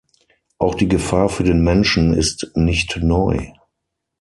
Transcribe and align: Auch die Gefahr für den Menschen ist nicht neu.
Auch 0.57 0.73
die 0.73 0.87
Gefahr 0.87 1.29
für 1.29 1.43
den 1.43 1.63
Menschen 1.63 2.15
ist 2.15 2.53
nicht 2.55 2.97
neu. 3.03 3.49